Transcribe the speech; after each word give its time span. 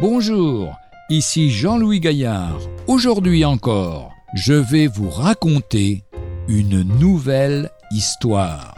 Bonjour, 0.00 0.80
ici 1.10 1.50
Jean-Louis 1.50 2.00
Gaillard. 2.00 2.58
Aujourd'hui 2.86 3.44
encore, 3.44 4.14
je 4.32 4.54
vais 4.54 4.86
vous 4.86 5.10
raconter 5.10 6.04
une 6.48 6.80
nouvelle 6.98 7.70
histoire. 7.90 8.74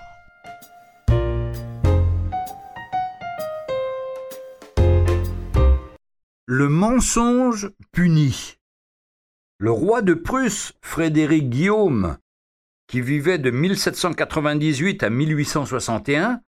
Le 6.47 6.69
mensonge 6.69 7.71
puni. 7.93 8.57
Le 9.59 9.71
roi 9.71 10.03
de 10.03 10.15
Prusse, 10.15 10.73
Frédéric 10.83 11.49
Guillaume, 11.49 12.19
qui 12.89 13.01
vivait 13.01 13.39
de 13.39 13.53
1798 13.53 15.05
à 15.05 15.11
1861, 15.11 16.41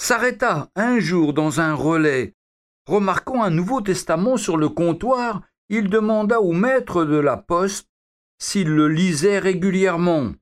s'arrêta 0.00 0.70
un 0.76 0.98
jour 0.98 1.34
dans 1.34 1.60
un 1.60 1.74
relais. 1.74 2.32
Remarquant 2.88 3.42
un 3.42 3.50
Nouveau 3.50 3.82
Testament 3.82 4.38
sur 4.38 4.56
le 4.56 4.70
comptoir, 4.70 5.42
il 5.68 5.90
demanda 5.90 6.40
au 6.40 6.52
maître 6.52 7.04
de 7.04 7.18
la 7.18 7.36
poste 7.36 7.86
s'il 8.38 8.68
le 8.68 8.88
lisait 8.88 9.38
régulièrement. 9.38 10.32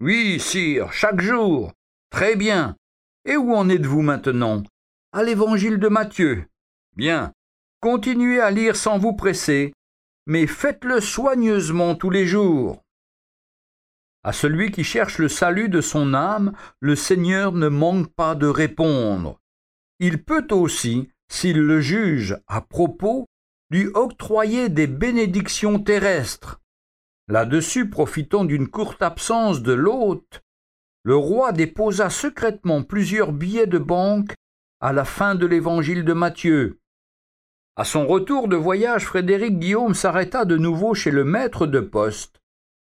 Oui, 0.00 0.40
sire, 0.40 0.90
chaque 0.90 1.20
jour. 1.20 1.70
Très 2.08 2.34
bien. 2.34 2.76
Et 3.26 3.36
où 3.36 3.52
en 3.52 3.68
êtes-vous 3.68 4.00
maintenant? 4.00 4.62
À 5.12 5.22
l'évangile 5.22 5.78
de 5.78 5.88
Matthieu. 5.88 6.46
Bien. 6.96 7.34
Continuez 7.82 8.40
à 8.40 8.50
lire 8.50 8.74
sans 8.74 8.96
vous 8.96 9.12
presser, 9.12 9.74
mais 10.24 10.46
faites-le 10.46 10.98
soigneusement 10.98 11.94
tous 11.94 12.08
les 12.08 12.24
jours. 12.26 12.82
À 14.24 14.32
celui 14.32 14.70
qui 14.70 14.82
cherche 14.82 15.18
le 15.18 15.28
salut 15.28 15.68
de 15.68 15.82
son 15.82 16.14
âme, 16.14 16.54
le 16.80 16.96
Seigneur 16.96 17.52
ne 17.52 17.68
manque 17.68 18.10
pas 18.14 18.34
de 18.34 18.46
répondre. 18.46 19.38
Il 19.98 20.24
peut 20.24 20.46
aussi, 20.52 21.10
s'il 21.32 21.58
le 21.58 21.80
juge 21.80 22.36
à 22.46 22.60
propos, 22.60 23.26
lui 23.70 23.86
octroyer 23.94 24.68
des 24.68 24.86
bénédictions 24.86 25.78
terrestres. 25.78 26.60
Là-dessus, 27.26 27.88
profitant 27.88 28.44
d'une 28.44 28.68
courte 28.68 29.00
absence 29.00 29.62
de 29.62 29.72
l'hôte, 29.72 30.42
le 31.04 31.16
roi 31.16 31.52
déposa 31.52 32.10
secrètement 32.10 32.82
plusieurs 32.82 33.32
billets 33.32 33.66
de 33.66 33.78
banque 33.78 34.34
à 34.80 34.92
la 34.92 35.06
fin 35.06 35.34
de 35.34 35.46
l'évangile 35.46 36.04
de 36.04 36.12
Matthieu. 36.12 36.78
À 37.76 37.84
son 37.84 38.06
retour 38.06 38.46
de 38.46 38.56
voyage, 38.56 39.06
Frédéric 39.06 39.58
Guillaume 39.58 39.94
s'arrêta 39.94 40.44
de 40.44 40.58
nouveau 40.58 40.92
chez 40.92 41.10
le 41.10 41.24
maître 41.24 41.66
de 41.66 41.80
poste 41.80 42.42